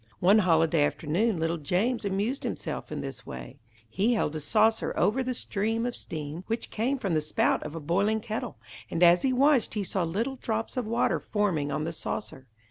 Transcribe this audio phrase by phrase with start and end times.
[0.19, 3.59] One holiday afternoon little James amused himself in this way.
[3.87, 7.75] He held a saucer over the stream of steam which came from the spout of
[7.75, 8.57] a boiling kettle,
[8.89, 12.47] and as he watched he saw little drops of water forming on the saucer.